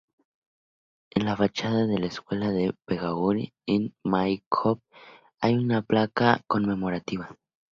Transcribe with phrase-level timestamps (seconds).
[1.11, 4.81] En la fachada de la Escuela de Pedagogía de Maikop
[5.39, 7.37] hay una placa conmemorativa.